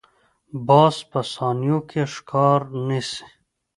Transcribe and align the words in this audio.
باز 0.67 0.95
په 1.11 1.19
ثانیو 1.33 1.77
کې 1.89 2.01
ښکار 2.13 2.61
نیسي 2.87 3.25